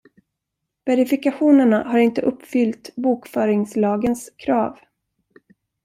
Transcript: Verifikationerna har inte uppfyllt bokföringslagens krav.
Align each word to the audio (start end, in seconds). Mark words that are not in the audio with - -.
Verifikationerna 0.85 1.83
har 1.91 1.97
inte 1.99 2.21
uppfyllt 2.21 2.95
bokföringslagens 2.95 4.29
krav. 4.37 4.79